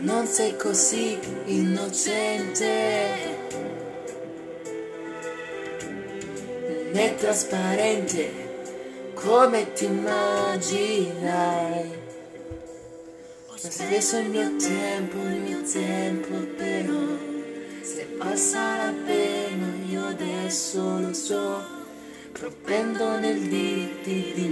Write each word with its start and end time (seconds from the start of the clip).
non 0.00 0.26
sei 0.26 0.56
così 0.56 1.18
innocente 1.46 3.34
né 6.92 7.14
trasparente 7.16 8.44
come 9.14 9.72
ti 9.72 9.86
immaginai. 9.86 11.22
Ho 13.46 13.56
speso 13.56 14.18
il 14.18 14.28
mio 14.28 14.54
tempo, 14.56 15.16
il 15.16 15.40
mio 15.40 15.62
tempo 15.62 16.34
però, 16.56 17.16
se 17.80 18.04
passa 18.18 18.76
la 18.76 18.92
pena 19.04 19.66
io 19.88 20.06
adesso 20.06 21.00
lo 21.00 21.12
so, 21.12 21.64
propendo 22.32 23.18
nel 23.18 23.40
dirti 23.48 24.32
di. 24.34 24.43